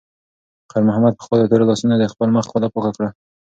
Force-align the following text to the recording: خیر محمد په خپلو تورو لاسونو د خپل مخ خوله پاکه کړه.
خیر 0.71 0.83
محمد 0.89 1.13
په 1.15 1.23
خپلو 1.25 1.49
تورو 1.49 1.69
لاسونو 1.69 1.95
د 1.99 2.05
خپل 2.13 2.27
مخ 2.35 2.45
خوله 2.49 2.67
پاکه 2.73 2.91
کړه. 2.95 3.09